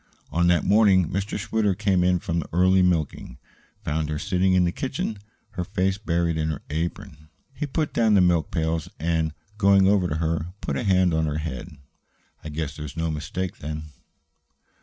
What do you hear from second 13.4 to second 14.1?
then?"